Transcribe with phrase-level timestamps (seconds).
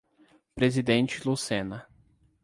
[0.55, 1.85] Presidente Lucena